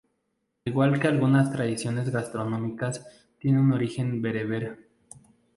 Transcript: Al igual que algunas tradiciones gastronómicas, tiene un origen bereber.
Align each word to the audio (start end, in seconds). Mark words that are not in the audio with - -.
Al 0.65 0.71
igual 0.73 0.99
que 0.99 1.05
algunas 1.07 1.51
tradiciones 1.51 2.09
gastronómicas, 2.09 3.05
tiene 3.37 3.59
un 3.61 3.71
origen 3.71 4.19
bereber. 4.19 4.87